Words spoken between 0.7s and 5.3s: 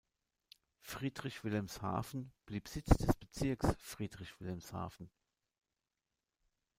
Friedrich-Wilhelmshafen blieb Sitz des Bezirks Friedrich-Wilhelmshafen.